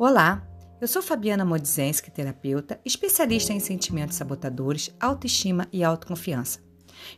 [0.00, 0.46] Olá,
[0.80, 6.60] eu sou Fabiana Modzenski, terapeuta, especialista em sentimentos sabotadores, autoestima e autoconfiança.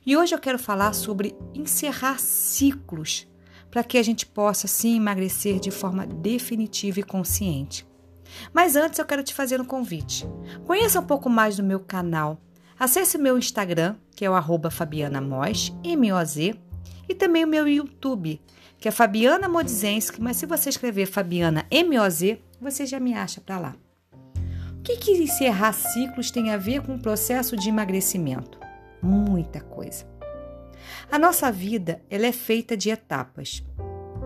[0.06, 3.28] E hoje eu quero falar sobre encerrar ciclos
[3.70, 7.86] para que a gente possa sim emagrecer de forma definitiva e consciente.
[8.50, 10.26] Mas antes eu quero te fazer um convite.
[10.64, 12.40] Conheça um pouco mais do meu canal.
[12.78, 16.58] Acesse o meu Instagram, que é o arroba Fabiana Moz, M-O-Z,
[17.06, 18.40] e também o meu YouTube,
[18.78, 23.58] que é Fabiana Modzenski, mas se você escrever Fabiana M-O-Z, você já me acha para
[23.58, 23.76] lá.
[24.78, 28.58] O que, que encerrar ciclos tem a ver com o processo de emagrecimento?
[29.02, 30.06] Muita coisa.
[31.10, 33.64] A nossa vida ela é feita de etapas.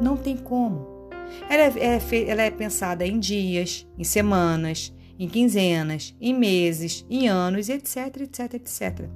[0.01, 1.09] Não tem como.
[1.49, 7.29] Ela é, é, ela é pensada em dias, em semanas, em quinzenas, em meses, em
[7.29, 9.09] anos, etc, etc, etc.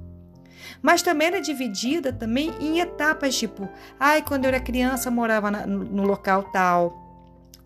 [0.81, 3.67] Mas também era dividida também em etapas, tipo,
[3.99, 6.98] ai, quando eu era criança morava na, no local tal,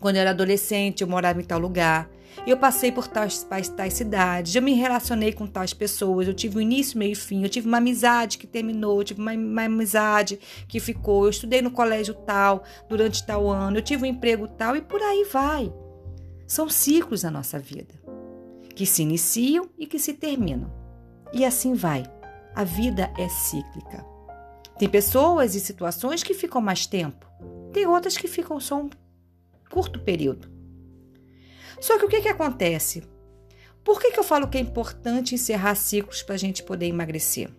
[0.04, 2.10] quando eu era adolescente, eu morava em tal lugar.
[2.46, 6.58] Eu passei por tais, tais, tais cidades, eu me relacionei com tais pessoas, eu tive
[6.58, 9.64] um início, meio e fim, eu tive uma amizade que terminou, eu tive uma, uma
[9.64, 10.38] amizade
[10.68, 14.76] que ficou, eu estudei no colégio tal, durante tal ano, eu tive um emprego tal
[14.76, 15.72] e por aí vai.
[16.46, 17.94] São ciclos na nossa vida,
[18.74, 20.70] que se iniciam e que se terminam.
[21.32, 22.04] E assim vai.
[22.54, 24.04] A vida é cíclica.
[24.78, 27.26] Tem pessoas e situações que ficam mais tempo,
[27.72, 28.90] tem outras que ficam só um
[29.70, 30.48] curto período.
[31.80, 33.02] Só que o que, que acontece?
[33.84, 37.50] Por que, que eu falo que é importante encerrar ciclos para a gente poder emagrecer?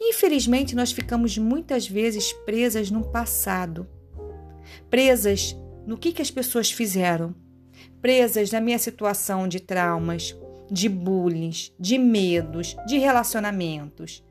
[0.00, 3.86] Infelizmente, nós ficamos muitas vezes presas no passado,
[4.88, 7.34] presas no que, que as pessoas fizeram,
[8.00, 10.36] presas na minha situação de traumas,
[10.70, 14.24] de bullying, de medos, de relacionamentos,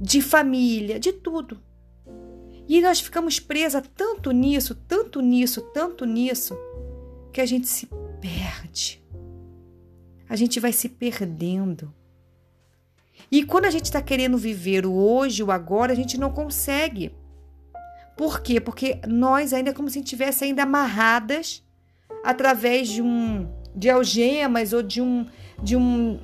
[0.00, 1.60] de família, de tudo.
[2.68, 6.56] E nós ficamos presas tanto nisso, tanto nisso, tanto nisso,
[7.32, 7.88] que a gente se
[8.20, 9.02] perde.
[10.28, 11.92] A gente vai se perdendo.
[13.30, 17.14] E quando a gente está querendo viver o hoje, o agora, a gente não consegue.
[18.16, 18.60] Por quê?
[18.60, 21.62] Porque nós ainda é como se estivesse ainda amarradas
[22.24, 25.26] através de um de algemas ou de um
[25.60, 26.20] de um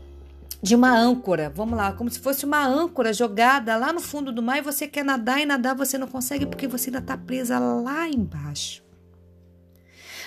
[0.62, 1.50] de uma âncora.
[1.54, 4.86] Vamos lá, como se fosse uma âncora jogada lá no fundo do mar e você
[4.86, 8.82] quer nadar e nadar você não consegue porque você ainda está presa lá embaixo.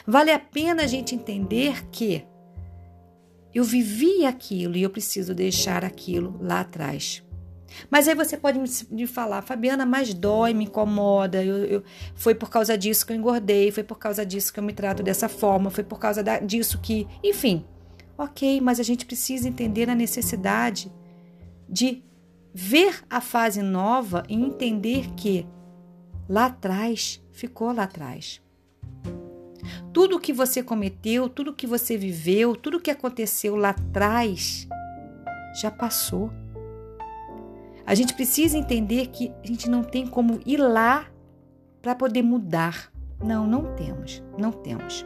[0.06, 2.26] Vale a pena a gente entender que
[3.54, 7.24] eu vivi aquilo e eu preciso deixar aquilo lá atrás.
[7.90, 8.60] Mas aí você pode
[8.92, 11.44] me falar, Fabiana, mas dói, me incomoda.
[11.44, 11.84] Eu, eu,
[12.14, 15.02] foi por causa disso que eu engordei, foi por causa disso que eu me trato
[15.02, 17.08] dessa forma, foi por causa da, disso que.
[17.24, 17.66] Enfim,
[18.18, 20.91] Ok, mas a gente precisa entender a necessidade
[21.68, 22.03] de
[22.53, 25.47] ver a fase nova e entender que
[26.29, 28.41] lá atrás ficou lá atrás.
[29.91, 34.68] Tudo que você cometeu, tudo que você viveu, tudo que aconteceu lá atrás
[35.59, 36.31] já passou.
[37.85, 41.07] A gente precisa entender que a gente não tem como ir lá
[41.81, 42.91] para poder mudar.
[43.23, 45.06] Não, não temos, não temos.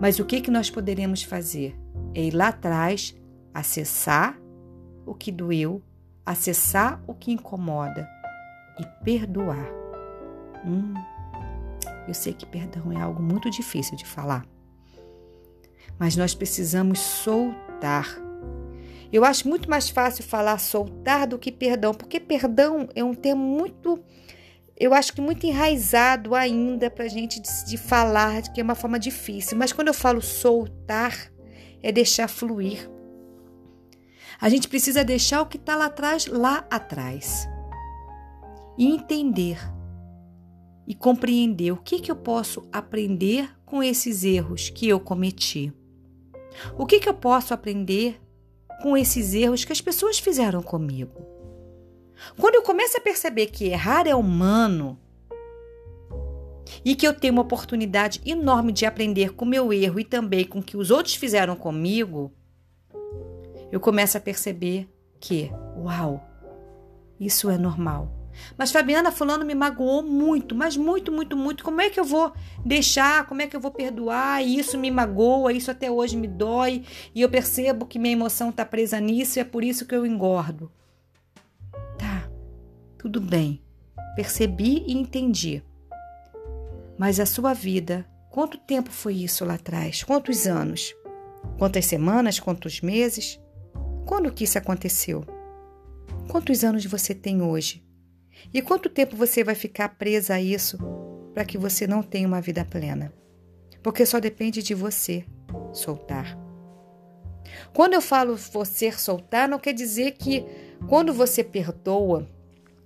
[0.00, 1.81] Mas o que que nós poderemos fazer?
[2.14, 3.14] É ir lá atrás,
[3.52, 4.38] acessar
[5.06, 5.82] o que doeu,
[6.24, 8.08] acessar o que incomoda
[8.78, 9.68] e perdoar.
[10.64, 10.94] Hum,
[12.06, 14.44] eu sei que perdão é algo muito difícil de falar,
[15.98, 18.06] mas nós precisamos soltar.
[19.12, 23.44] Eu acho muito mais fácil falar soltar do que perdão, porque perdão é um termo
[23.44, 24.02] muito,
[24.76, 28.74] eu acho que muito enraizado ainda para a gente de, de falar, que é uma
[28.74, 29.58] forma difícil.
[29.58, 31.31] Mas quando eu falo soltar,
[31.82, 32.90] é deixar fluir.
[34.40, 37.48] A gente precisa deixar o que está lá atrás, lá atrás.
[38.76, 39.58] E entender
[40.86, 45.72] e compreender o que, que eu posso aprender com esses erros que eu cometi.
[46.76, 48.20] O que, que eu posso aprender
[48.82, 51.24] com esses erros que as pessoas fizeram comigo.
[52.36, 54.98] Quando eu começo a perceber que errar é humano,
[56.84, 60.44] e que eu tenho uma oportunidade enorme de aprender com o meu erro e também
[60.44, 62.32] com o que os outros fizeram comigo,
[63.70, 64.88] eu começo a perceber
[65.18, 66.22] que, uau,
[67.18, 68.22] isso é normal.
[68.56, 71.64] Mas Fabiana, fulano me magoou muito, mas muito, muito, muito.
[71.64, 72.32] Como é que eu vou
[72.64, 73.26] deixar?
[73.26, 74.42] Como é que eu vou perdoar?
[74.42, 76.84] E isso me magoa, isso até hoje me dói,
[77.14, 80.06] e eu percebo que minha emoção está presa nisso e é por isso que eu
[80.06, 80.70] engordo.
[81.98, 82.28] Tá,
[82.98, 83.62] tudo bem.
[84.16, 85.62] Percebi e entendi.
[87.02, 90.04] Mas a sua vida, quanto tempo foi isso lá atrás?
[90.04, 90.94] Quantos anos?
[91.58, 92.38] Quantas semanas?
[92.38, 93.40] Quantos meses?
[94.06, 95.24] Quando que isso aconteceu?
[96.30, 97.84] Quantos anos você tem hoje?
[98.54, 100.78] E quanto tempo você vai ficar presa a isso
[101.34, 103.12] para que você não tenha uma vida plena?
[103.82, 105.24] Porque só depende de você.
[105.72, 106.38] soltar.
[107.74, 110.46] Quando eu falo você soltar, não quer dizer que
[110.88, 112.28] quando você perdoa,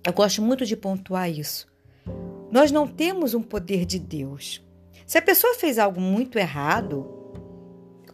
[0.03, 1.67] eu gosto muito de pontuar isso.
[2.51, 4.65] Nós não temos um poder de Deus.
[5.05, 7.05] Se a pessoa fez algo muito errado,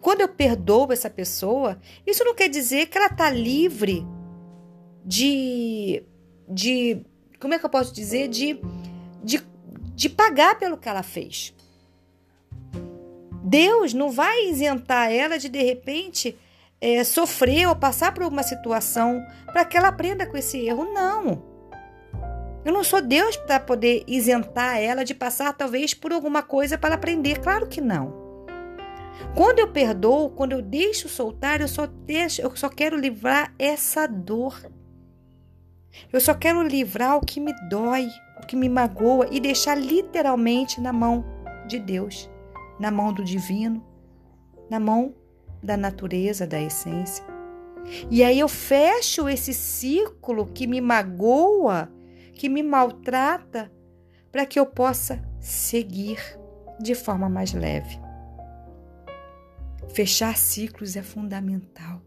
[0.02, 4.06] quando eu perdoo essa pessoa, isso não quer dizer que ela está livre
[5.06, 6.04] de,
[6.48, 7.06] de.
[7.40, 8.28] Como é que eu posso dizer?
[8.28, 8.60] De,
[9.24, 9.42] de,
[9.96, 11.54] de pagar pelo que ela fez.
[13.44, 16.38] Deus não vai isentar ela de, de repente,
[16.82, 20.86] é, sofrer ou passar por uma situação para que ela aprenda com esse erro.
[20.86, 21.53] Não.
[22.66, 26.96] Eu não sou Deus para poder isentar ela de passar, talvez, por alguma coisa para
[26.96, 27.40] aprender.
[27.40, 28.24] Claro que não.
[29.36, 34.08] Quando eu perdoo, quando eu deixo soltar, eu só deixo, eu só quero livrar essa
[34.08, 34.72] dor.
[36.12, 38.08] Eu só quero livrar o que me dói,
[38.42, 41.26] o que me magoa e deixar literalmente na mão
[41.68, 42.30] de Deus,
[42.80, 43.86] na mão do divino,
[44.70, 45.14] na mão
[45.62, 47.24] da natureza, da essência.
[48.10, 51.92] E aí eu fecho esse ciclo que me magoa
[52.34, 53.72] que me maltrata,
[54.32, 56.18] para que eu possa seguir
[56.80, 58.00] de forma mais leve.
[59.94, 62.02] Fechar ciclos é fundamental.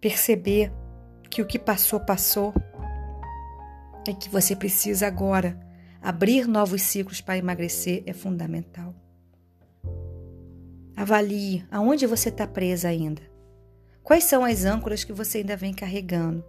[0.00, 0.72] Perceber
[1.30, 2.54] que o que passou, passou
[4.08, 5.58] e que você precisa agora
[6.00, 8.94] abrir novos ciclos para emagrecer é fundamental.
[10.96, 13.22] Avalie aonde você está presa ainda.
[14.02, 16.44] Quais são as âncoras que você ainda vem carregando?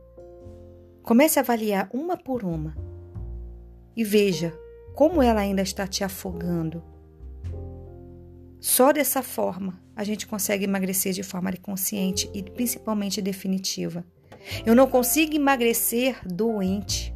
[1.06, 2.76] Comece a avaliar uma por uma
[3.96, 4.52] e veja
[4.96, 6.84] como ela ainda está te afogando.
[8.60, 14.04] Só dessa forma a gente consegue emagrecer de forma consciente e principalmente definitiva.
[14.66, 17.16] Eu não consigo emagrecer doente.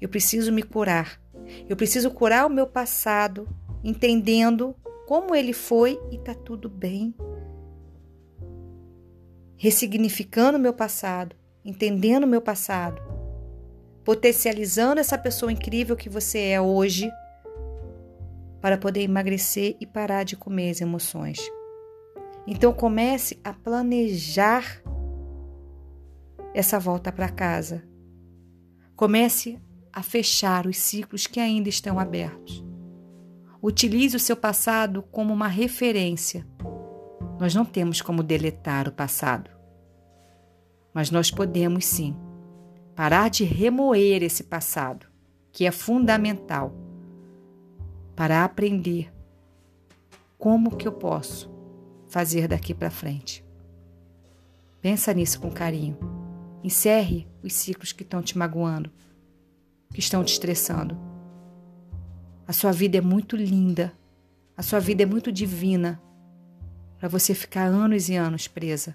[0.00, 1.22] Eu preciso me curar.
[1.68, 3.48] Eu preciso curar o meu passado,
[3.84, 4.74] entendendo
[5.06, 7.14] como ele foi e tá tudo bem.
[9.56, 13.00] Ressignificando o meu passado, entendendo o meu passado,
[14.04, 17.10] potencializando essa pessoa incrível que você é hoje
[18.60, 21.38] para poder emagrecer e parar de comer as emoções.
[22.46, 24.82] Então comece a planejar
[26.52, 27.82] essa volta para casa.
[28.94, 29.58] Comece
[29.92, 32.64] a fechar os ciclos que ainda estão abertos.
[33.62, 36.46] Utilize o seu passado como uma referência.
[37.40, 39.53] Nós não temos como deletar o passado
[40.94, 42.16] mas nós podemos sim
[42.94, 45.06] parar de remoer esse passado,
[45.50, 46.72] que é fundamental
[48.14, 49.12] para aprender
[50.38, 51.52] como que eu posso
[52.06, 53.44] fazer daqui para frente.
[54.80, 55.98] Pensa nisso com carinho.
[56.62, 58.90] Encerre os ciclos que estão te magoando,
[59.92, 60.96] que estão te estressando.
[62.46, 63.92] A sua vida é muito linda,
[64.56, 66.00] a sua vida é muito divina
[66.98, 68.94] para você ficar anos e anos presa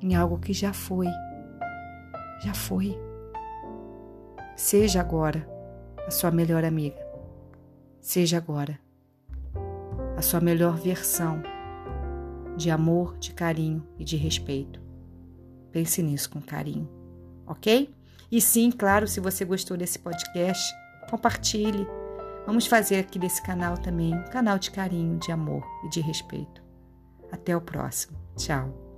[0.00, 1.06] em algo que já foi
[2.40, 2.98] já foi.
[4.56, 5.46] Seja agora
[6.06, 7.00] a sua melhor amiga.
[8.00, 8.78] Seja agora
[10.16, 11.42] a sua melhor versão
[12.56, 14.80] de amor, de carinho e de respeito.
[15.72, 16.88] Pense nisso com carinho,
[17.46, 17.94] ok?
[18.30, 20.72] E sim, claro, se você gostou desse podcast,
[21.08, 21.86] compartilhe.
[22.46, 26.62] Vamos fazer aqui desse canal também um canal de carinho, de amor e de respeito.
[27.30, 28.18] Até o próximo.
[28.36, 28.89] Tchau.